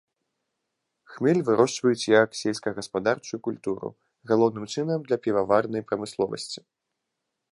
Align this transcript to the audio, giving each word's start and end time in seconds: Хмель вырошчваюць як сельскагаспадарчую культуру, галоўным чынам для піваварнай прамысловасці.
Хмель 1.15 1.41
вырошчваюць 1.49 2.09
як 2.23 2.29
сельскагаспадарчую 2.39 3.39
культуру, 3.49 3.89
галоўным 4.33 4.65
чынам 4.77 4.99
для 5.09 5.17
піваварнай 5.27 5.81
прамысловасці. 5.91 6.59